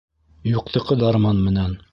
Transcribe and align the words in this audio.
Юҡтыҡы 0.53 0.99
дарман 1.05 1.45
менән. 1.47 1.83